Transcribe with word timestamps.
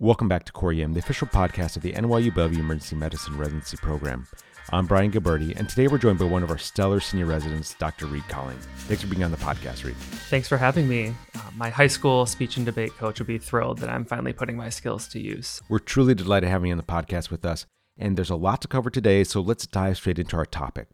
Welcome 0.00 0.28
back 0.28 0.44
to 0.44 0.52
Core 0.52 0.70
EM, 0.70 0.92
the 0.92 1.00
official 1.00 1.26
podcast 1.26 1.74
of 1.74 1.82
the 1.82 1.92
NYU 1.92 2.32
Bellevue 2.32 2.60
Emergency 2.60 2.94
Medicine 2.94 3.36
Residency 3.36 3.76
Program. 3.78 4.28
I'm 4.70 4.86
Brian 4.86 5.10
Gilberti, 5.10 5.58
and 5.58 5.68
today 5.68 5.88
we're 5.88 5.98
joined 5.98 6.20
by 6.20 6.26
one 6.26 6.44
of 6.44 6.52
our 6.52 6.58
stellar 6.58 7.00
senior 7.00 7.26
residents, 7.26 7.74
Dr. 7.74 8.06
Reed 8.06 8.22
Colling. 8.28 8.56
Thanks 8.86 9.02
for 9.02 9.08
being 9.08 9.24
on 9.24 9.32
the 9.32 9.36
podcast, 9.38 9.84
Reed. 9.84 9.96
Thanks 9.96 10.46
for 10.46 10.56
having 10.56 10.86
me. 10.88 11.14
Uh, 11.34 11.40
my 11.56 11.68
high 11.68 11.88
school 11.88 12.26
speech 12.26 12.56
and 12.56 12.64
debate 12.64 12.96
coach 12.96 13.18
would 13.18 13.26
be 13.26 13.38
thrilled 13.38 13.78
that 13.78 13.90
I'm 13.90 14.04
finally 14.04 14.32
putting 14.32 14.56
my 14.56 14.68
skills 14.68 15.08
to 15.08 15.18
use. 15.18 15.60
We're 15.68 15.80
truly 15.80 16.14
delighted 16.14 16.48
having 16.48 16.68
you 16.68 16.74
on 16.74 16.78
the 16.78 16.84
podcast 16.84 17.32
with 17.32 17.44
us, 17.44 17.66
and 17.96 18.16
there's 18.16 18.30
a 18.30 18.36
lot 18.36 18.62
to 18.62 18.68
cover 18.68 18.90
today, 18.90 19.24
so 19.24 19.40
let's 19.40 19.66
dive 19.66 19.96
straight 19.96 20.20
into 20.20 20.36
our 20.36 20.46
topic. 20.46 20.86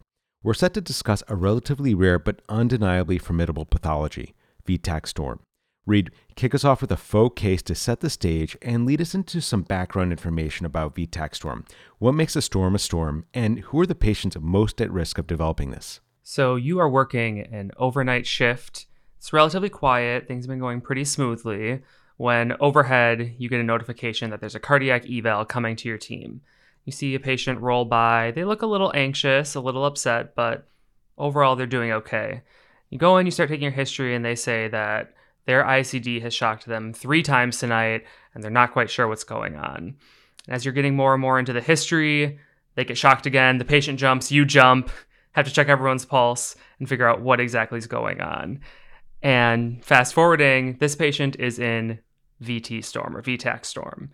We're 0.43 0.55
set 0.55 0.73
to 0.73 0.81
discuss 0.81 1.23
a 1.29 1.37
relatively 1.37 1.93
rare 1.93 2.19
but 2.19 2.41
undeniably 2.49 3.19
formidable 3.19 3.67
pathology, 3.67 4.35
VTAC 4.67 5.07
storm. 5.07 5.41
Reed, 5.87 6.11
kick 6.35 6.55
us 6.55 6.65
off 6.65 6.81
with 6.81 6.91
a 6.91 6.97
faux 6.97 7.39
case 7.39 7.61
to 7.63 7.75
set 7.75 8.01
the 8.01 8.09
stage 8.09 8.57
and 8.63 8.87
lead 8.87 9.03
us 9.03 9.15
into 9.15 9.41
some 9.43 9.63
background 9.63 10.13
information 10.13 10.65
about 10.65 10.95
VTAC 10.95 11.35
storm. 11.35 11.67
What 11.99 12.13
makes 12.13 12.35
a 12.37 12.43
storm 12.43 12.75
a 12.75 12.79
storm, 12.79 13.27
and 13.35 13.59
who 13.61 13.81
are 13.81 13.87
the 13.87 13.95
patients 13.95 14.37
most 14.41 14.81
at 14.81 14.91
risk 14.91 15.19
of 15.19 15.27
developing 15.27 15.73
this? 15.73 16.01
So, 16.23 16.57
you 16.57 16.79
are 16.79 16.89
working 16.89 17.41
an 17.41 17.71
overnight 17.77 18.27
shift. 18.27 18.87
It's 19.19 19.33
relatively 19.33 19.69
quiet, 19.69 20.27
things 20.27 20.47
have 20.47 20.49
been 20.49 20.59
going 20.59 20.81
pretty 20.81 21.05
smoothly. 21.05 21.83
When 22.17 22.55
overhead, 22.61 23.35
you 23.37 23.51
get 23.51 23.61
a 23.61 23.65
notification 23.65 24.31
that 24.31 24.41
there's 24.41 24.55
a 24.55 24.61
cardiac 24.61 25.05
eval 25.11 25.45
coming 25.45 25.77
to 25.77 25.89
your 25.89 25.99
team. 25.99 26.41
You 26.87 26.93
see 26.93 27.15
a 27.15 27.21
patient 27.21 27.61
roll 27.61 27.85
by, 27.85 28.33
they 28.35 28.45
look 28.45 28.63
a 28.63 28.67
little 28.67 28.93
anxious, 28.95 29.55
a 29.55 29.61
little 29.61 29.85
upset, 29.85 30.35
but 30.35 30.67
overall, 31.19 31.57
they're 31.57 31.67
doing 31.67 31.93
okay. 31.93 32.41
You 32.89 32.97
go 32.97 33.19
in, 33.19 33.27
you 33.27 33.33
start 33.33 33.51
taking 33.51 33.65
your 33.65 33.73
history, 33.73 34.15
and 34.15 34.25
they 34.25 34.35
say 34.35 34.69
that 34.69 35.13
their 35.47 35.65
ICD 35.65 36.23
has 36.23 36.35
shocked 36.35 36.67
them 36.67 36.93
three 36.93 37.23
times 37.23 37.59
tonight, 37.59 38.05
and 38.35 38.43
they're 38.43 38.51
not 38.51 38.73
quite 38.73 38.91
sure 38.91 39.09
what's 39.09 39.25
going 39.25 39.57
on. 39.57 39.97
As 40.49 40.65
you're 40.65 40.75
getting 40.75 40.97
more 40.97 41.15
and 41.15 41.21
more 41.21 41.39
into 41.39 41.53
the 41.53 41.61
history, 41.61 42.39
they 42.75 42.85
get 42.85 42.99
shocked 42.99 43.27
again. 43.27 43.59
The 43.59 43.65
patient 43.65 43.99
jumps, 43.99 44.33
you 44.33 44.45
jump, 44.45 44.91
have 45.33 45.47
to 45.47 45.53
check 45.53 45.69
everyone's 45.69 46.05
pulse 46.05 46.57
and 46.79 46.89
figure 46.89 47.09
out 47.09 47.21
what 47.21 47.41
exactly 47.41 47.79
is 47.79 47.87
going 47.87 48.21
on. 48.21 48.61
And 49.23 49.85
fast 49.85 50.15
forwarding, 50.15 50.77
this 50.79 50.95
patient 50.95 51.37
is 51.39 51.59
in 51.59 51.99
VT 52.43 52.85
storm 52.85 53.17
or 53.17 53.23
VTAC 53.23 53.65
storm. 53.65 54.11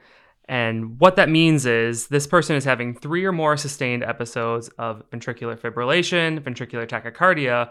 And 0.48 0.98
what 0.98 1.16
that 1.16 1.28
means 1.28 1.64
is 1.64 2.08
this 2.08 2.26
person 2.26 2.56
is 2.56 2.64
having 2.64 2.94
three 2.94 3.24
or 3.24 3.32
more 3.32 3.56
sustained 3.56 4.02
episodes 4.02 4.68
of 4.78 5.08
ventricular 5.10 5.56
fibrillation, 5.56 6.40
ventricular 6.40 6.88
tachycardia, 6.88 7.70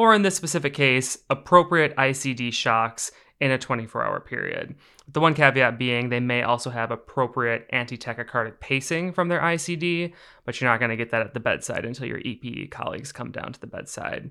or 0.00 0.14
in 0.14 0.22
this 0.22 0.34
specific 0.34 0.72
case, 0.72 1.18
appropriate 1.28 1.94
ICD 1.94 2.54
shocks 2.54 3.12
in 3.38 3.50
a 3.50 3.58
24 3.58 4.02
hour 4.02 4.18
period. 4.18 4.74
The 5.12 5.20
one 5.20 5.34
caveat 5.34 5.78
being 5.78 6.08
they 6.08 6.20
may 6.20 6.42
also 6.42 6.70
have 6.70 6.90
appropriate 6.90 7.66
anti 7.68 7.98
tachycardic 7.98 8.60
pacing 8.60 9.12
from 9.12 9.28
their 9.28 9.42
ICD, 9.42 10.14
but 10.46 10.58
you're 10.58 10.70
not 10.70 10.80
going 10.80 10.88
to 10.88 10.96
get 10.96 11.10
that 11.10 11.20
at 11.20 11.34
the 11.34 11.40
bedside 11.40 11.84
until 11.84 12.06
your 12.06 12.22
EP 12.24 12.70
colleagues 12.70 13.12
come 13.12 13.30
down 13.30 13.52
to 13.52 13.60
the 13.60 13.66
bedside. 13.66 14.30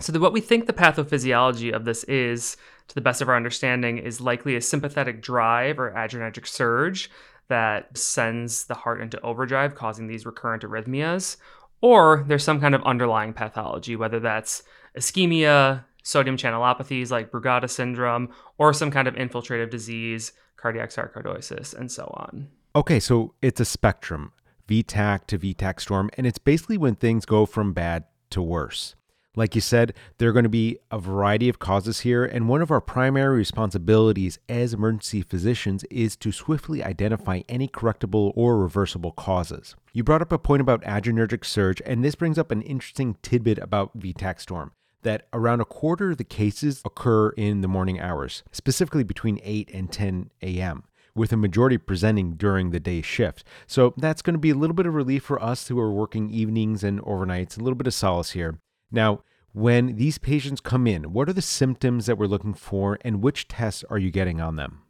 So, 0.00 0.10
the, 0.10 0.18
what 0.18 0.32
we 0.32 0.40
think 0.40 0.66
the 0.66 0.72
pathophysiology 0.72 1.72
of 1.72 1.84
this 1.84 2.02
is, 2.04 2.56
to 2.88 2.96
the 2.96 3.00
best 3.00 3.22
of 3.22 3.28
our 3.28 3.36
understanding, 3.36 3.98
is 3.98 4.20
likely 4.20 4.56
a 4.56 4.60
sympathetic 4.60 5.22
drive 5.22 5.78
or 5.78 5.92
adrenergic 5.92 6.48
surge 6.48 7.12
that 7.46 7.96
sends 7.96 8.64
the 8.64 8.74
heart 8.74 9.00
into 9.00 9.20
overdrive, 9.20 9.76
causing 9.76 10.08
these 10.08 10.26
recurrent 10.26 10.64
arrhythmias, 10.64 11.36
or 11.84 12.24
there's 12.28 12.42
some 12.42 12.62
kind 12.62 12.74
of 12.74 12.82
underlying 12.84 13.34
pathology, 13.34 13.94
whether 13.94 14.18
that's 14.18 14.62
ischemia, 14.96 15.84
sodium 16.02 16.34
channelopathies 16.34 17.10
like 17.10 17.30
Brugada 17.30 17.68
syndrome, 17.68 18.30
or 18.56 18.72
some 18.72 18.90
kind 18.90 19.06
of 19.06 19.14
infiltrative 19.16 19.68
disease, 19.68 20.32
cardiac 20.56 20.88
sarcoidosis, 20.88 21.74
and 21.74 21.92
so 21.92 22.04
on. 22.16 22.48
Okay, 22.74 22.98
so 22.98 23.34
it's 23.42 23.60
a 23.60 23.66
spectrum, 23.66 24.32
VTAC 24.66 25.26
to 25.26 25.38
VTAC 25.38 25.78
storm, 25.78 26.08
and 26.16 26.26
it's 26.26 26.38
basically 26.38 26.78
when 26.78 26.94
things 26.94 27.26
go 27.26 27.44
from 27.44 27.74
bad 27.74 28.04
to 28.30 28.40
worse. 28.40 28.94
Like 29.36 29.56
you 29.56 29.60
said, 29.60 29.94
there 30.18 30.28
are 30.28 30.32
going 30.32 30.44
to 30.44 30.48
be 30.48 30.78
a 30.92 30.98
variety 30.98 31.48
of 31.48 31.58
causes 31.58 32.00
here, 32.00 32.24
and 32.24 32.48
one 32.48 32.62
of 32.62 32.70
our 32.70 32.80
primary 32.80 33.36
responsibilities 33.36 34.38
as 34.48 34.72
emergency 34.72 35.22
physicians 35.22 35.82
is 35.90 36.16
to 36.16 36.30
swiftly 36.30 36.84
identify 36.84 37.40
any 37.48 37.66
correctable 37.66 38.32
or 38.36 38.58
reversible 38.58 39.10
causes. 39.10 39.74
You 39.92 40.04
brought 40.04 40.22
up 40.22 40.30
a 40.30 40.38
point 40.38 40.60
about 40.60 40.82
adrenergic 40.82 41.44
surge, 41.44 41.82
and 41.84 42.04
this 42.04 42.14
brings 42.14 42.38
up 42.38 42.52
an 42.52 42.62
interesting 42.62 43.16
tidbit 43.22 43.58
about 43.58 43.98
VTAC 43.98 44.40
storm 44.40 44.72
that 45.02 45.26
around 45.32 45.60
a 45.60 45.66
quarter 45.66 46.12
of 46.12 46.16
the 46.16 46.24
cases 46.24 46.80
occur 46.84 47.30
in 47.30 47.60
the 47.60 47.68
morning 47.68 48.00
hours, 48.00 48.42
specifically 48.52 49.04
between 49.04 49.40
8 49.42 49.70
and 49.74 49.90
10 49.92 50.30
a.m 50.42 50.84
with 51.16 51.32
a 51.32 51.36
majority 51.36 51.78
presenting 51.78 52.32
during 52.32 52.70
the 52.70 52.80
day 52.80 53.00
shift. 53.00 53.44
So 53.66 53.94
that's 53.96 54.22
going 54.22 54.34
to 54.34 54.40
be 54.40 54.50
a 54.50 54.56
little 54.56 54.74
bit 54.74 54.86
of 54.86 54.94
relief 54.94 55.22
for 55.22 55.40
us 55.40 55.68
who 55.68 55.78
are 55.78 55.92
working 55.92 56.28
evenings 56.28 56.82
and 56.82 57.00
overnights, 57.02 57.56
a 57.56 57.62
little 57.62 57.76
bit 57.76 57.86
of 57.86 57.94
solace 57.94 58.32
here. 58.32 58.58
Now, 58.94 59.22
when 59.52 59.96
these 59.96 60.18
patients 60.18 60.60
come 60.60 60.86
in, 60.86 61.12
what 61.12 61.28
are 61.28 61.32
the 61.32 61.42
symptoms 61.42 62.06
that 62.06 62.16
we're 62.16 62.26
looking 62.26 62.54
for 62.54 62.98
and 63.02 63.22
which 63.22 63.48
tests 63.48 63.84
are 63.90 63.98
you 63.98 64.10
getting 64.10 64.40
on 64.40 64.56
them? 64.56 64.82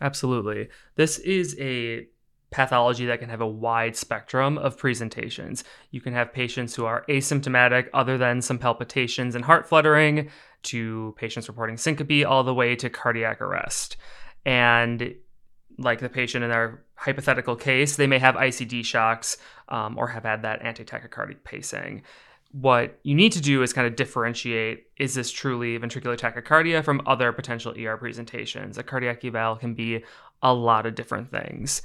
Absolutely. 0.00 0.68
This 0.96 1.18
is 1.18 1.56
a 1.58 2.06
pathology 2.50 3.06
that 3.06 3.18
can 3.18 3.28
have 3.28 3.40
a 3.40 3.46
wide 3.46 3.96
spectrum 3.96 4.58
of 4.58 4.78
presentations. 4.78 5.64
You 5.90 6.00
can 6.00 6.12
have 6.12 6.32
patients 6.32 6.74
who 6.74 6.84
are 6.84 7.04
asymptomatic, 7.08 7.88
other 7.92 8.18
than 8.18 8.42
some 8.42 8.58
palpitations 8.58 9.34
and 9.34 9.44
heart 9.44 9.68
fluttering, 9.68 10.30
to 10.64 11.14
patients 11.16 11.48
reporting 11.48 11.76
syncope, 11.76 12.26
all 12.26 12.44
the 12.44 12.54
way 12.54 12.76
to 12.76 12.88
cardiac 12.88 13.40
arrest. 13.40 13.96
And 14.46 15.14
like 15.78 15.98
the 15.98 16.08
patient 16.08 16.44
in 16.44 16.52
our 16.52 16.84
hypothetical 16.94 17.56
case, 17.56 17.96
they 17.96 18.06
may 18.06 18.18
have 18.18 18.36
ICD 18.36 18.84
shocks 18.84 19.36
um, 19.68 19.98
or 19.98 20.08
have 20.08 20.22
had 20.22 20.42
that 20.42 20.62
antitachycardic 20.62 21.42
pacing 21.42 22.02
what 22.60 23.00
you 23.02 23.16
need 23.16 23.32
to 23.32 23.40
do 23.40 23.64
is 23.64 23.72
kind 23.72 23.84
of 23.84 23.96
differentiate 23.96 24.86
is 24.96 25.14
this 25.14 25.32
truly 25.32 25.76
ventricular 25.76 26.16
tachycardia 26.16 26.84
from 26.84 27.02
other 27.04 27.32
potential 27.32 27.74
ER 27.76 27.96
presentations? 27.96 28.78
A 28.78 28.84
cardiac 28.84 29.24
eval 29.24 29.56
can 29.56 29.74
be 29.74 30.04
a 30.40 30.54
lot 30.54 30.86
of 30.86 30.94
different 30.94 31.32
things. 31.32 31.82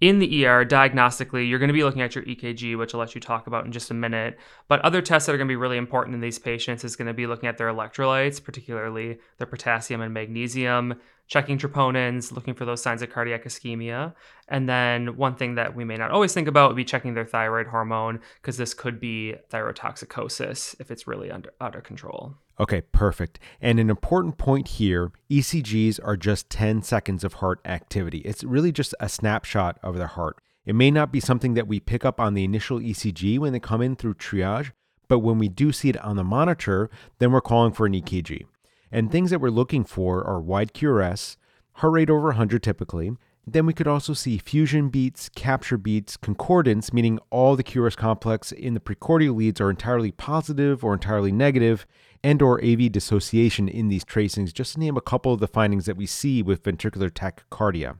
In 0.00 0.18
the 0.18 0.44
ER, 0.44 0.64
diagnostically, 0.64 1.48
you're 1.48 1.60
going 1.60 1.68
to 1.68 1.74
be 1.74 1.84
looking 1.84 2.02
at 2.02 2.16
your 2.16 2.24
EKG, 2.24 2.76
which 2.76 2.94
I'll 2.94 3.00
let 3.00 3.14
you 3.14 3.20
talk 3.20 3.46
about 3.46 3.64
in 3.64 3.70
just 3.70 3.92
a 3.92 3.94
minute. 3.94 4.38
But 4.66 4.80
other 4.80 5.02
tests 5.02 5.26
that 5.26 5.34
are 5.34 5.38
going 5.38 5.46
to 5.46 5.52
be 5.52 5.56
really 5.56 5.76
important 5.76 6.14
in 6.16 6.20
these 6.20 6.38
patients 6.38 6.82
is 6.82 6.96
going 6.96 7.06
to 7.06 7.14
be 7.14 7.28
looking 7.28 7.48
at 7.48 7.56
their 7.56 7.68
electrolytes, 7.68 8.42
particularly 8.42 9.18
their 9.38 9.46
potassium 9.46 10.00
and 10.00 10.12
magnesium, 10.12 11.00
checking 11.28 11.58
troponins, 11.58 12.32
looking 12.32 12.54
for 12.54 12.64
those 12.64 12.82
signs 12.82 13.02
of 13.02 13.10
cardiac 13.10 13.44
ischemia. 13.44 14.14
And 14.48 14.68
then 14.68 15.16
one 15.16 15.36
thing 15.36 15.54
that 15.54 15.76
we 15.76 15.84
may 15.84 15.96
not 15.96 16.10
always 16.10 16.32
think 16.32 16.48
about 16.48 16.70
would 16.70 16.76
be 16.76 16.84
checking 16.84 17.14
their 17.14 17.26
thyroid 17.26 17.68
hormone, 17.68 18.20
because 18.40 18.56
this 18.56 18.74
could 18.74 18.98
be 18.98 19.36
thyrotoxicosis 19.50 20.74
if 20.80 20.90
it's 20.90 21.06
really 21.06 21.30
under, 21.30 21.52
out 21.60 21.76
of 21.76 21.84
control. 21.84 22.34
Okay, 22.58 22.80
perfect. 22.80 23.38
And 23.60 23.78
an 23.78 23.90
important 23.90 24.38
point 24.38 24.68
here 24.68 25.12
ECGs 25.30 26.00
are 26.02 26.16
just 26.16 26.50
10 26.50 26.82
seconds 26.82 27.22
of 27.22 27.34
heart 27.34 27.60
activity. 27.64 28.18
It's 28.20 28.42
really 28.42 28.72
just 28.72 28.94
a 28.98 29.08
snapshot 29.08 29.78
of 29.82 29.96
the 29.96 30.08
heart. 30.08 30.38
It 30.64 30.74
may 30.74 30.90
not 30.90 31.12
be 31.12 31.20
something 31.20 31.54
that 31.54 31.68
we 31.68 31.78
pick 31.78 32.04
up 32.04 32.18
on 32.18 32.34
the 32.34 32.44
initial 32.44 32.80
ECG 32.80 33.38
when 33.38 33.52
they 33.52 33.60
come 33.60 33.80
in 33.80 33.96
through 33.96 34.14
triage, 34.14 34.72
but 35.08 35.20
when 35.20 35.38
we 35.38 35.48
do 35.48 35.72
see 35.72 35.88
it 35.88 35.96
on 36.04 36.16
the 36.16 36.24
monitor, 36.24 36.90
then 37.18 37.32
we're 37.32 37.40
calling 37.40 37.72
for 37.72 37.86
an 37.86 37.92
EKG. 37.92 38.44
And 38.90 39.10
things 39.10 39.30
that 39.30 39.40
we're 39.40 39.50
looking 39.50 39.84
for 39.84 40.24
are 40.24 40.40
wide 40.40 40.72
QRS, 40.72 41.36
heart 41.74 41.92
rate 41.92 42.10
over 42.10 42.28
100 42.28 42.62
typically. 42.62 43.12
Then 43.46 43.64
we 43.64 43.72
could 43.72 43.86
also 43.86 44.12
see 44.12 44.36
fusion 44.36 44.90
beats, 44.90 45.30
capture 45.30 45.78
beats, 45.78 46.18
concordance, 46.18 46.92
meaning 46.92 47.18
all 47.30 47.56
the 47.56 47.64
QRS 47.64 47.96
complex 47.96 48.52
in 48.52 48.74
the 48.74 48.80
precordial 48.80 49.36
leads 49.36 49.60
are 49.60 49.70
entirely 49.70 50.12
positive 50.12 50.84
or 50.84 50.92
entirely 50.92 51.32
negative, 51.32 51.86
and 52.22 52.42
or 52.42 52.62
AV 52.62 52.92
dissociation 52.92 53.68
in 53.68 53.88
these 53.88 54.04
tracings, 54.04 54.52
just 54.52 54.74
to 54.74 54.80
name 54.80 54.96
a 54.96 55.02
couple 55.02 55.32
of 55.32 55.40
the 55.40 55.46
findings 55.46 55.86
that 55.86 55.96
we 55.96 56.04
see 56.04 56.42
with 56.42 56.62
ventricular 56.62 57.10
tachycardia. 57.10 57.96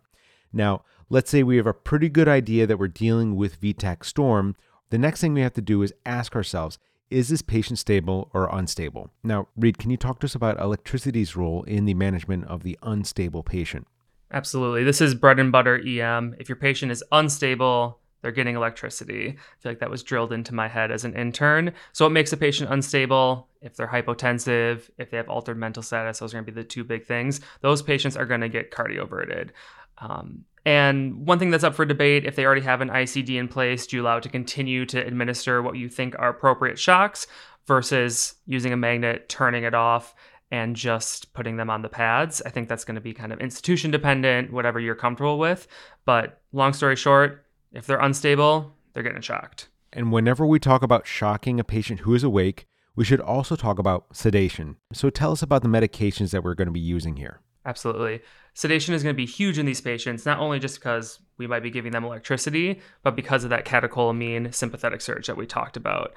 Now, 0.53 0.83
let's 1.09 1.31
say 1.31 1.43
we 1.43 1.57
have 1.57 1.67
a 1.67 1.73
pretty 1.73 2.09
good 2.09 2.29
idea 2.29 2.67
that 2.67 2.79
we're 2.79 2.89
dealing 2.89 3.37
with 3.37 3.61
VTAC 3.61 4.05
storm. 4.05 4.55
The 4.91 4.99
next 4.99 5.21
thing 5.21 5.35
we 5.35 5.41
have 5.41 5.55
to 5.55 5.63
do 5.63 5.83
is 5.83 5.95
ask 6.05 6.35
ourselves, 6.37 6.79
is 7.11 7.29
this 7.29 7.43
patient 7.43 7.79
stable 7.79 8.31
or 8.35 8.49
unstable? 8.53 9.11
Now, 9.23 9.49
Reed, 9.57 9.79
can 9.79 9.91
you 9.91 9.97
talk 9.97 10.21
to 10.21 10.27
us 10.27 10.35
about 10.35 10.61
electricity's 10.61 11.37
role 11.37 11.63
in 11.65 11.85
the 11.85 11.95
management 11.95 12.47
of 12.47 12.63
the 12.63 12.79
unstable 12.83 13.43
patient? 13.43 13.87
Absolutely. 14.31 14.85
This 14.85 15.01
is 15.01 15.15
bread 15.15 15.39
and 15.39 15.51
butter 15.51 15.81
EM. 15.87 16.37
If 16.39 16.49
your 16.49 16.57
patient 16.57 16.93
is 16.93 17.03
unstable, 17.13 17.99
they're 18.21 18.33
getting 18.33 18.57
electricity. 18.57 19.29
I 19.29 19.63
feel 19.63 19.73
like 19.73 19.79
that 19.79 19.91
was 19.91 20.03
drilled 20.03 20.33
into 20.33 20.55
my 20.55 20.69
head 20.69 20.91
as 20.91 21.05
an 21.05 21.15
intern. 21.15 21.73
So, 21.93 22.05
what 22.05 22.13
makes 22.13 22.33
a 22.33 22.37
patient 22.37 22.71
unstable? 22.71 23.49
If 23.63 23.77
they're 23.77 23.89
hypotensive, 23.89 24.91
if 24.99 25.11
they 25.11 25.17
have 25.17 25.29
altered 25.29 25.57
mental 25.57 25.83
status, 25.83 26.19
those 26.19 26.35
are 26.35 26.37
going 26.37 26.47
to 26.47 26.53
be 26.53 26.61
the 26.61 26.67
two 26.67 26.85
big 26.85 27.07
things. 27.07 27.41
Those 27.61 27.81
patients 27.81 28.17
are 28.17 28.27
going 28.27 28.41
to 28.41 28.49
get 28.49 28.71
cardioverted. 28.71 29.51
Um, 29.99 30.45
and 30.69 31.27
one 31.27 31.39
thing 31.39 31.51
that's 31.51 31.65
up 31.65 31.75
for 31.75 31.87
debate 31.87 32.27
if 32.27 32.37
they 32.37 32.45
already 32.45 32.61
have 32.61 32.83
an 32.83 32.91
ICD 32.91 33.37
in 33.37 33.49
place, 33.49 33.87
do 33.87 33.97
you 33.97 34.03
allow 34.03 34.19
it 34.19 34.23
to 34.25 34.29
continue 34.29 34.85
to 34.85 34.99
administer 34.99 35.63
what 35.63 35.77
you 35.77 35.89
think 35.89 36.15
are 36.19 36.29
appropriate 36.29 36.79
shocks 36.79 37.27
versus 37.67 38.35
using 38.45 38.75
a 38.75 38.77
magnet, 38.77 39.31
turning 39.31 39.65
it 39.65 39.73
off, 39.73 40.15
and 40.51 40.77
just 40.77 41.33
putting 41.33 41.57
them 41.57 41.71
on 41.71 41.81
the 41.81 41.89
pads. 41.89 42.43
I 42.45 42.51
think 42.51 42.69
that's 42.69 42.85
going 42.85 42.97
to 42.97 43.01
be 43.01 43.15
kind 43.15 43.33
of 43.33 43.41
institution 43.41 43.91
dependent, 43.91 44.53
whatever 44.53 44.79
you're 44.79 44.95
comfortable 44.95 45.39
with. 45.39 45.67
But 46.05 46.43
long 46.53 46.75
story 46.75 46.97
short, 46.97 47.47
if 47.73 47.87
they're 47.87 47.99
unstable, 47.99 48.75
they're 48.93 49.03
getting 49.03 49.23
shocked. 49.23 49.69
And 49.91 50.13
whenever 50.13 50.45
we 50.45 50.59
talk 50.59 50.83
about 50.83 51.07
shocking 51.07 51.59
a 51.59 51.65
patient 51.65 52.01
who 52.01 52.15
is 52.15 52.23
awake, 52.23 52.67
we 52.95 53.07
should 53.07 53.23
also 53.23 53.57
talk 53.57 53.79
about 53.79 54.15
sedation. 54.15 54.77
So 54.93 55.09
tell 55.09 55.33
us 55.33 55.41
about 55.41 55.63
the 55.63 55.69
medications 55.69 56.31
that 56.33 56.45
we're 56.45 56.55
going 56.55 56.69
to 56.69 56.73
be 56.73 56.79
using 56.79 57.17
here. 57.17 57.41
Absolutely. 57.69 58.23
Sedation 58.55 58.95
is 58.95 59.03
going 59.03 59.15
to 59.15 59.17
be 59.17 59.27
huge 59.27 59.59
in 59.59 59.67
these 59.67 59.83
patients, 59.83 60.25
not 60.25 60.39
only 60.39 60.59
just 60.59 60.77
because 60.77 61.19
we 61.37 61.47
might 61.47 61.63
be 61.63 61.71
giving 61.71 61.93
them 61.93 62.03
electricity, 62.03 62.81
but 63.03 63.15
because 63.15 63.45
of 63.45 63.51
that 63.51 63.67
catecholamine 63.67 64.55
sympathetic 64.55 65.03
surge 65.03 65.27
that 65.27 65.37
we 65.37 65.45
talked 65.45 65.77
about. 65.77 66.15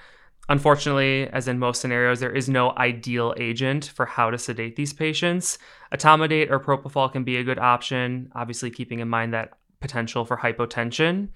Unfortunately, 0.48 1.28
as 1.28 1.50
in 1.50 1.60
most 1.60 1.82
scenarios, 1.82 2.22
there 2.22 2.32
is 2.32 2.48
no 2.48 2.72
ideal 2.78 3.34
agent 3.36 3.92
for 3.94 4.06
how 4.06 4.32
to 4.32 4.38
sedate 4.38 4.78
these 4.78 4.94
patients. 4.94 5.58
Etomidate 5.94 6.50
or 6.50 6.58
propofol 6.58 7.12
can 7.12 7.26
be 7.26 7.36
a 7.36 7.44
good 7.44 7.60
option, 7.60 8.32
obviously 8.34 8.72
keeping 8.72 9.00
in 9.00 9.10
mind 9.10 9.34
that 9.34 9.52
potential 9.82 10.24
for 10.24 10.38
hypotension. 10.38 11.28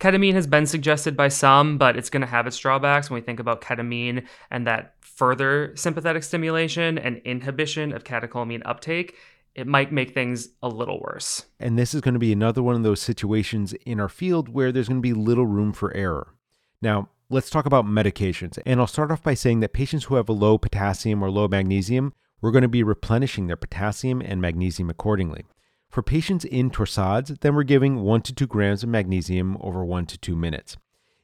Ketamine 0.00 0.34
has 0.34 0.46
been 0.46 0.64
suggested 0.64 1.14
by 1.14 1.28
some, 1.28 1.76
but 1.76 1.94
it's 1.94 2.10
going 2.10 2.20
to 2.22 2.26
have 2.26 2.46
its 2.46 2.58
drawbacks 2.58 3.10
when 3.10 3.20
we 3.20 3.24
think 3.24 3.38
about 3.38 3.60
ketamine 3.60 4.24
and 4.50 4.66
that 4.66 4.94
further 5.00 5.72
sympathetic 5.76 6.22
stimulation 6.22 6.96
and 6.96 7.18
inhibition 7.18 7.92
of 7.92 8.04
catecholamine 8.04 8.62
uptake. 8.64 9.16
It 9.58 9.66
might 9.66 9.90
make 9.90 10.14
things 10.14 10.50
a 10.62 10.68
little 10.68 11.00
worse. 11.00 11.46
And 11.58 11.76
this 11.76 11.92
is 11.92 12.00
going 12.00 12.14
to 12.14 12.20
be 12.20 12.32
another 12.32 12.62
one 12.62 12.76
of 12.76 12.84
those 12.84 13.02
situations 13.02 13.72
in 13.84 13.98
our 13.98 14.08
field 14.08 14.48
where 14.48 14.70
there's 14.70 14.86
going 14.86 15.02
to 15.02 15.08
be 15.08 15.12
little 15.12 15.46
room 15.46 15.72
for 15.72 15.92
error. 15.96 16.32
Now, 16.80 17.08
let's 17.28 17.50
talk 17.50 17.66
about 17.66 17.84
medications. 17.84 18.56
And 18.64 18.78
I'll 18.78 18.86
start 18.86 19.10
off 19.10 19.24
by 19.24 19.34
saying 19.34 19.58
that 19.58 19.72
patients 19.72 20.04
who 20.04 20.14
have 20.14 20.28
a 20.28 20.32
low 20.32 20.58
potassium 20.58 21.24
or 21.24 21.28
low 21.28 21.48
magnesium, 21.48 22.14
we're 22.40 22.52
going 22.52 22.62
to 22.62 22.68
be 22.68 22.84
replenishing 22.84 23.48
their 23.48 23.56
potassium 23.56 24.20
and 24.20 24.40
magnesium 24.40 24.90
accordingly. 24.90 25.44
For 25.90 26.04
patients 26.04 26.44
in 26.44 26.70
torsades, 26.70 27.40
then 27.40 27.56
we're 27.56 27.64
giving 27.64 28.02
1 28.02 28.22
to 28.22 28.32
2 28.32 28.46
grams 28.46 28.84
of 28.84 28.90
magnesium 28.90 29.58
over 29.60 29.84
1 29.84 30.06
to 30.06 30.18
2 30.18 30.36
minutes. 30.36 30.76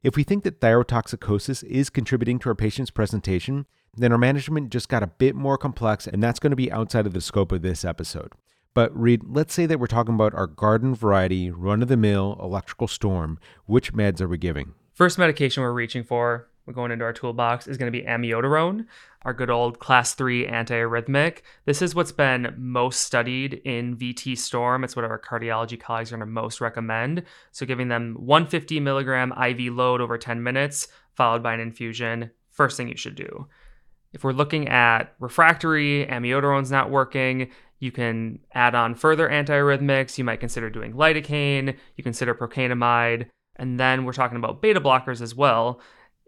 If 0.03 0.17
we 0.17 0.25
think 0.25 0.43
that 0.43 0.61
thyrotoxicosis 0.61 1.63
is 1.63 1.89
contributing 1.89 2.41
to 2.41 2.49
our 2.49 2.57
patient's 2.57 2.91
presentation, 2.91 3.67
then 3.97 4.13
our 4.13 4.19
management 4.19 4.71
just 4.71 4.89
got 4.89 5.03
a 5.03 5.09
bit 5.09 5.35
more 5.35 5.59
complex, 5.59 6.07
and 6.07 6.23
that's 6.23 6.39
going 6.39 6.51
to 6.51 6.57
be 6.57 6.73
outside 6.73 7.07
of 7.07 7.13
the 7.13 7.21
scope 7.21 7.53
of 7.53 7.63
this 7.63 7.85
episode. 7.85 8.33
But 8.75 8.97
Reed, 8.99 9.23
let's 9.27 9.55
say 9.55 9.67
that 9.67 9.79
we're 9.79 9.87
talking 9.87 10.15
about 10.15 10.35
our 10.35 10.49
garden 10.49 10.95
variety, 10.95 11.51
run 11.51 11.83
of 11.83 11.89
the 11.89 11.97
mill 11.97 12.39
electrical 12.43 12.89
storm. 12.89 13.39
Which 13.67 13.93
meds 13.93 14.21
are 14.21 14.29
we 14.29 14.39
giving? 14.39 14.75
First 14.93 15.19
medication 15.19 15.63
we're 15.63 15.73
reaching 15.73 16.03
for 16.03 16.49
we're 16.67 16.73
going 16.73 16.93
into 16.93 17.05
our 17.05 17.13
toolbox 17.13 17.67
is 17.67 17.77
going 17.77 17.93
to 17.93 17.99
be 17.99 18.07
amiodarone, 18.07 18.87
our 19.23 19.35
good 19.35 19.51
old 19.51 19.79
class 19.79 20.15
3 20.15 20.47
antiarrhythmic. 20.47 21.43
This 21.67 21.83
is 21.83 21.95
what's 21.95 22.13
been 22.13 22.55
most 22.57 23.01
studied 23.01 23.55
in 23.65 23.97
VT 23.97 24.39
Storm. 24.39 24.83
It's 24.83 24.97
what 24.97 25.05
our 25.05 25.19
cardiology 25.19 25.79
colleagues 25.79 26.11
are 26.11 26.17
going 26.17 26.27
to 26.27 26.33
most 26.33 26.61
recommend. 26.61 27.25
So 27.53 27.67
giving 27.67 27.89
them 27.89 28.15
150 28.19 28.81
milligram 28.81 29.33
IV 29.33 29.75
load 29.75 30.01
over 30.01 30.17
10 30.17 30.43
minutes, 30.43 30.89
followed 31.15 31.43
by 31.43 31.53
an 31.53 31.61
infusion, 31.61 32.31
first 32.51 32.77
thing 32.77 32.89
you 32.89 32.97
should 32.97 33.15
do. 33.15 33.47
If 34.15 34.23
we're 34.23 34.33
looking 34.33 34.69
at 34.69 35.13
refractory, 35.19 36.07
amiodarone's 36.07 36.71
not 36.71 36.89
working, 36.89 37.51
you 37.81 37.91
can 37.91 38.39
add 38.55 38.77
on 38.77 38.95
further 38.95 39.29
antiarrhythmics. 39.29 40.17
You 40.17 40.25
might 40.25 40.41
consider 40.41 40.71
doing 40.71 40.95
lidocaine, 40.95 41.77
you 41.97 42.05
consider 42.05 42.33
procainamide, 42.35 43.27
and 43.57 43.79
then 43.79 44.05
we're 44.05 44.13
talking 44.13 44.39
about 44.39 44.63
beta 44.63 44.81
blockers 44.81 45.21
as 45.21 45.35
well. 45.35 45.81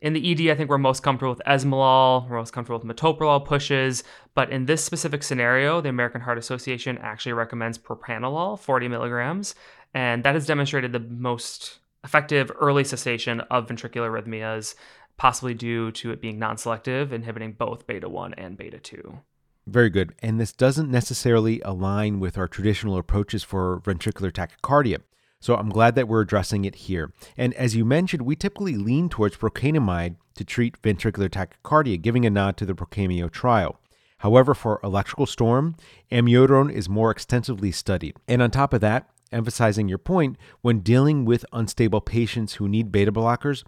In 0.02 0.12
the 0.12 0.32
ED, 0.32 0.50
I 0.50 0.56
think 0.56 0.68
we're 0.68 0.78
most 0.78 1.02
comfortable 1.02 1.32
with 1.32 1.42
esmolol, 1.46 2.28
we're 2.28 2.36
most 2.36 2.52
comfortable 2.52 2.84
with 2.84 2.96
metoprolol 2.96 3.44
pushes, 3.44 4.04
but 4.34 4.50
in 4.50 4.66
this 4.66 4.84
specific 4.84 5.22
scenario, 5.22 5.80
the 5.80 5.88
American 5.88 6.20
Heart 6.20 6.38
Association 6.38 6.98
actually 6.98 7.32
recommends 7.32 7.78
propranolol, 7.78 8.58
40 8.58 8.88
milligrams, 8.88 9.54
and 9.94 10.24
that 10.24 10.34
has 10.34 10.44
demonstrated 10.44 10.92
the 10.92 11.00
most 11.00 11.78
effective 12.04 12.52
early 12.60 12.84
cessation 12.84 13.40
of 13.42 13.68
ventricular 13.68 14.10
arrhythmias, 14.10 14.74
possibly 15.16 15.54
due 15.54 15.90
to 15.92 16.10
it 16.10 16.20
being 16.20 16.38
non 16.38 16.56
selective, 16.56 17.12
inhibiting 17.12 17.52
both 17.52 17.86
beta 17.86 18.08
1 18.08 18.34
and 18.34 18.56
beta 18.56 18.78
2. 18.78 19.18
Very 19.66 19.90
good. 19.90 20.14
And 20.22 20.38
this 20.40 20.52
doesn't 20.52 20.90
necessarily 20.90 21.60
align 21.62 22.20
with 22.20 22.38
our 22.38 22.46
traditional 22.46 22.96
approaches 22.96 23.42
for 23.42 23.80
ventricular 23.80 24.30
tachycardia. 24.30 24.98
So 25.40 25.56
I'm 25.56 25.68
glad 25.68 25.96
that 25.96 26.08
we're 26.08 26.22
addressing 26.22 26.64
it 26.64 26.74
here. 26.76 27.12
And 27.36 27.52
as 27.54 27.76
you 27.76 27.84
mentioned, 27.84 28.22
we 28.22 28.36
typically 28.36 28.76
lean 28.76 29.08
towards 29.08 29.36
procainamide 29.36 30.16
to 30.36 30.44
treat 30.44 30.80
ventricular 30.82 31.28
tachycardia, 31.28 32.00
giving 32.00 32.24
a 32.24 32.30
nod 32.30 32.56
to 32.58 32.66
the 32.66 32.74
PROCAMIO 32.74 33.30
trial. 33.30 33.80
However, 34.18 34.54
for 34.54 34.80
electrical 34.82 35.26
storm, 35.26 35.76
amiodarone 36.10 36.72
is 36.72 36.88
more 36.88 37.10
extensively 37.10 37.70
studied. 37.70 38.16
And 38.26 38.40
on 38.40 38.50
top 38.50 38.72
of 38.72 38.80
that, 38.80 39.10
emphasizing 39.30 39.88
your 39.88 39.98
point, 39.98 40.36
when 40.62 40.80
dealing 40.80 41.24
with 41.24 41.44
unstable 41.52 42.00
patients 42.00 42.54
who 42.54 42.68
need 42.68 42.92
beta 42.92 43.12
blockers, 43.12 43.62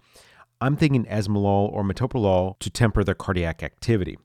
I'm 0.61 0.75
thinking 0.75 1.05
esmolol 1.05 1.71
or 1.71 1.83
metoprolol 1.83 2.59
to 2.59 2.69
temper 2.69 3.03
their 3.03 3.15
cardiac 3.15 3.63
activity. 3.63 4.17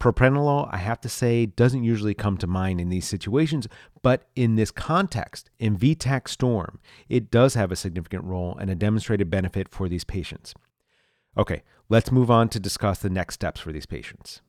Propranolol, 0.00 0.68
I 0.70 0.76
have 0.76 1.00
to 1.00 1.08
say, 1.08 1.46
doesn't 1.46 1.82
usually 1.82 2.14
come 2.14 2.38
to 2.38 2.46
mind 2.46 2.80
in 2.80 2.88
these 2.88 3.06
situations, 3.06 3.66
but 4.02 4.28
in 4.36 4.54
this 4.54 4.70
context, 4.70 5.50
in 5.58 5.76
VTAC 5.76 6.28
Storm, 6.28 6.78
it 7.08 7.30
does 7.30 7.54
have 7.54 7.72
a 7.72 7.76
significant 7.76 8.22
role 8.24 8.56
and 8.60 8.70
a 8.70 8.76
demonstrated 8.76 9.28
benefit 9.28 9.68
for 9.68 9.88
these 9.88 10.04
patients. 10.04 10.54
Okay, 11.36 11.62
let's 11.88 12.12
move 12.12 12.30
on 12.30 12.48
to 12.50 12.60
discuss 12.60 13.00
the 13.00 13.10
next 13.10 13.34
steps 13.34 13.60
for 13.60 13.72
these 13.72 13.86
patients. 13.86 14.40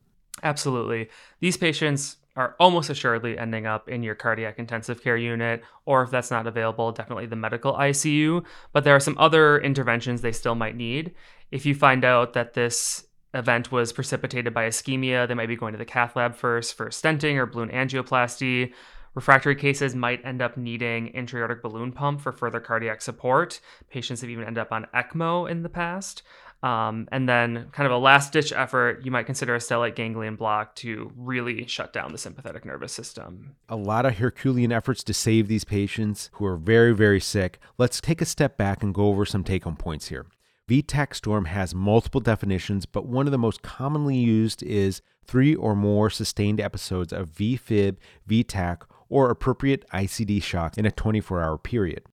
Absolutely. 0.42 1.08
These 1.40 1.56
patients 1.56 2.16
are 2.36 2.54
almost 2.60 2.90
assuredly 2.90 3.36
ending 3.36 3.66
up 3.66 3.88
in 3.88 4.02
your 4.02 4.14
cardiac 4.14 4.58
intensive 4.58 5.02
care 5.02 5.16
unit, 5.16 5.62
or 5.84 6.02
if 6.02 6.10
that's 6.10 6.30
not 6.30 6.46
available, 6.46 6.92
definitely 6.92 7.26
the 7.26 7.36
medical 7.36 7.74
ICU. 7.74 8.44
But 8.72 8.84
there 8.84 8.94
are 8.94 9.00
some 9.00 9.18
other 9.18 9.58
interventions 9.58 10.20
they 10.20 10.32
still 10.32 10.54
might 10.54 10.76
need. 10.76 11.14
If 11.50 11.66
you 11.66 11.74
find 11.74 12.04
out 12.04 12.32
that 12.34 12.54
this 12.54 13.04
event 13.34 13.70
was 13.70 13.92
precipitated 13.92 14.54
by 14.54 14.68
ischemia, 14.68 15.26
they 15.26 15.34
might 15.34 15.48
be 15.48 15.56
going 15.56 15.72
to 15.72 15.78
the 15.78 15.84
cath 15.84 16.16
lab 16.16 16.34
first 16.34 16.74
for 16.74 16.88
stenting 16.88 17.36
or 17.36 17.46
balloon 17.46 17.70
angioplasty. 17.70 18.72
Refractory 19.14 19.56
cases 19.56 19.94
might 19.96 20.24
end 20.24 20.40
up 20.40 20.56
needing 20.56 21.08
intra-aortic 21.08 21.62
balloon 21.62 21.90
pump 21.90 22.20
for 22.20 22.30
further 22.30 22.60
cardiac 22.60 23.02
support. 23.02 23.60
Patients 23.90 24.20
have 24.20 24.30
even 24.30 24.44
ended 24.44 24.60
up 24.60 24.70
on 24.70 24.86
ECMO 24.94 25.50
in 25.50 25.64
the 25.64 25.68
past. 25.68 26.22
Um, 26.62 27.08
and 27.10 27.28
then, 27.28 27.68
kind 27.72 27.86
of 27.86 27.92
a 27.92 27.98
last 27.98 28.32
ditch 28.32 28.52
effort, 28.52 29.04
you 29.04 29.10
might 29.10 29.24
consider 29.24 29.54
a 29.54 29.58
stellate 29.58 29.94
ganglion 29.94 30.36
block 30.36 30.74
to 30.76 31.10
really 31.16 31.66
shut 31.66 31.92
down 31.92 32.12
the 32.12 32.18
sympathetic 32.18 32.66
nervous 32.66 32.92
system. 32.92 33.56
A 33.68 33.76
lot 33.76 34.04
of 34.04 34.18
Herculean 34.18 34.70
efforts 34.70 35.02
to 35.04 35.14
save 35.14 35.48
these 35.48 35.64
patients 35.64 36.28
who 36.34 36.44
are 36.44 36.56
very, 36.56 36.94
very 36.94 37.20
sick. 37.20 37.58
Let's 37.78 38.00
take 38.00 38.20
a 38.20 38.26
step 38.26 38.58
back 38.58 38.82
and 38.82 38.94
go 38.94 39.06
over 39.06 39.24
some 39.24 39.42
take 39.42 39.64
home 39.64 39.76
points 39.76 40.08
here. 40.08 40.26
VTAC 40.68 41.14
Storm 41.14 41.46
has 41.46 41.74
multiple 41.74 42.20
definitions, 42.20 42.86
but 42.86 43.06
one 43.06 43.26
of 43.26 43.32
the 43.32 43.38
most 43.38 43.62
commonly 43.62 44.16
used 44.16 44.62
is 44.62 45.02
three 45.24 45.54
or 45.54 45.74
more 45.74 46.10
sustained 46.10 46.60
episodes 46.60 47.12
of 47.12 47.30
VFib, 47.30 47.96
VTAC, 48.28 48.82
or 49.08 49.30
appropriate 49.30 49.84
ICD 49.92 50.42
shock 50.42 50.78
in 50.78 50.86
a 50.86 50.90
24 50.92 51.42
hour 51.42 51.58
period. 51.58 52.04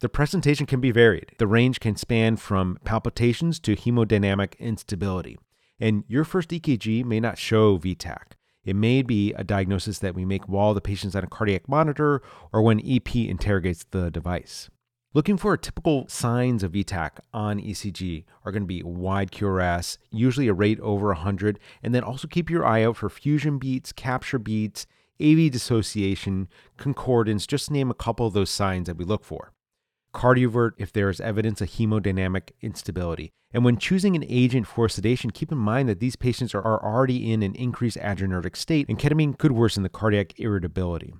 The 0.00 0.08
presentation 0.08 0.66
can 0.66 0.80
be 0.80 0.90
varied. 0.90 1.32
The 1.38 1.46
range 1.46 1.80
can 1.80 1.96
span 1.96 2.36
from 2.36 2.78
palpitations 2.84 3.60
to 3.60 3.76
hemodynamic 3.76 4.58
instability. 4.58 5.38
And 5.80 6.04
your 6.08 6.24
first 6.24 6.50
EKG 6.50 7.04
may 7.04 7.20
not 7.20 7.38
show 7.38 7.78
VTAC. 7.78 8.32
It 8.64 8.76
may 8.76 9.02
be 9.02 9.32
a 9.34 9.44
diagnosis 9.44 9.98
that 9.98 10.14
we 10.14 10.24
make 10.24 10.48
while 10.48 10.74
the 10.74 10.80
patient's 10.80 11.14
on 11.14 11.24
a 11.24 11.28
cardiac 11.28 11.68
monitor 11.68 12.22
or 12.52 12.62
when 12.62 12.80
EP 12.84 13.14
interrogates 13.14 13.84
the 13.90 14.10
device. 14.10 14.70
Looking 15.12 15.36
for 15.36 15.56
typical 15.56 16.08
signs 16.08 16.64
of 16.64 16.72
VTAC 16.72 17.20
on 17.32 17.60
ECG 17.60 18.24
are 18.44 18.50
going 18.50 18.64
to 18.64 18.66
be 18.66 18.82
wide 18.82 19.30
QRS, 19.30 19.98
usually 20.10 20.48
a 20.48 20.54
rate 20.54 20.80
over 20.80 21.08
100, 21.08 21.60
and 21.84 21.94
then 21.94 22.02
also 22.02 22.26
keep 22.26 22.50
your 22.50 22.66
eye 22.66 22.82
out 22.82 22.96
for 22.96 23.08
fusion 23.08 23.58
beats, 23.58 23.92
capture 23.92 24.40
beats, 24.40 24.86
AV 25.22 25.52
dissociation, 25.52 26.48
concordance, 26.76 27.46
just 27.46 27.70
name 27.70 27.90
a 27.90 27.94
couple 27.94 28.26
of 28.26 28.32
those 28.32 28.50
signs 28.50 28.86
that 28.86 28.96
we 28.96 29.04
look 29.04 29.24
for. 29.24 29.53
Cardiovert 30.14 30.72
if 30.78 30.92
there 30.92 31.10
is 31.10 31.20
evidence 31.20 31.60
of 31.60 31.68
hemodynamic 31.68 32.52
instability. 32.62 33.32
And 33.52 33.64
when 33.64 33.76
choosing 33.76 34.16
an 34.16 34.24
agent 34.26 34.66
for 34.66 34.88
sedation, 34.88 35.30
keep 35.30 35.52
in 35.52 35.58
mind 35.58 35.88
that 35.88 36.00
these 36.00 36.16
patients 36.16 36.54
are 36.54 36.64
already 36.64 37.30
in 37.30 37.42
an 37.42 37.54
increased 37.54 37.98
adrenergic 37.98 38.56
state, 38.56 38.88
and 38.88 38.98
ketamine 38.98 39.36
could 39.36 39.52
worsen 39.52 39.82
the 39.82 39.88
cardiac 39.88 40.38
irritability. 40.40 41.14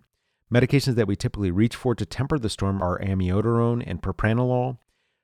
Medications 0.52 0.94
that 0.94 1.06
we 1.06 1.16
typically 1.16 1.50
reach 1.50 1.76
for 1.76 1.94
to 1.94 2.06
temper 2.06 2.38
the 2.38 2.48
storm 2.48 2.80
are 2.80 2.98
amiodarone 3.00 3.82
and 3.86 4.02
propranolol. 4.02 4.78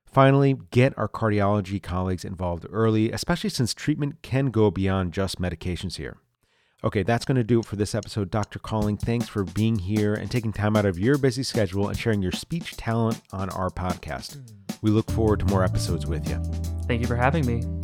Finally, 0.04 0.56
get 0.70 0.96
our 0.98 1.08
cardiology 1.08 1.82
colleagues 1.82 2.24
involved 2.24 2.66
early, 2.70 3.12
especially 3.12 3.50
since 3.50 3.72
treatment 3.72 4.22
can 4.22 4.46
go 4.46 4.70
beyond 4.70 5.12
just 5.12 5.40
medications 5.40 5.96
here. 5.96 6.18
Okay, 6.82 7.02
that's 7.02 7.24
going 7.24 7.36
to 7.36 7.44
do 7.44 7.60
it 7.60 7.66
for 7.66 7.76
this 7.76 7.94
episode. 7.94 8.30
Dr. 8.30 8.58
Calling, 8.58 8.96
thanks 8.96 9.28
for 9.28 9.44
being 9.44 9.78
here 9.78 10.14
and 10.14 10.30
taking 10.30 10.52
time 10.52 10.76
out 10.76 10.86
of 10.86 10.98
your 10.98 11.18
busy 11.18 11.42
schedule 11.42 11.88
and 11.88 11.98
sharing 11.98 12.22
your 12.22 12.32
speech 12.32 12.76
talent 12.76 13.20
on 13.32 13.50
our 13.50 13.68
podcast. 13.68 14.38
We 14.80 14.90
look 14.90 15.10
forward 15.10 15.40
to 15.40 15.46
more 15.46 15.62
episodes 15.62 16.06
with 16.06 16.28
you. 16.28 16.42
Thank 16.86 17.02
you 17.02 17.06
for 17.06 17.16
having 17.16 17.44
me. 17.44 17.79